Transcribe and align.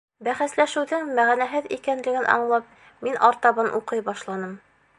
Бәхәсләшеүҙең 0.27 1.11
мәғәнәһеҙ 1.19 1.67
икәнлеген 1.77 2.25
аңлап, 2.37 2.73
мин 3.09 3.21
артабан 3.29 3.73
уҡый 3.81 4.05
башланым. 4.09 4.57